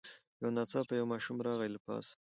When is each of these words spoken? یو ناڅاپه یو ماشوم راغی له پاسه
یو 0.41 0.49
ناڅاپه 0.55 0.93
یو 0.95 1.05
ماشوم 1.13 1.37
راغی 1.47 1.69
له 1.73 1.79
پاسه 1.85 2.13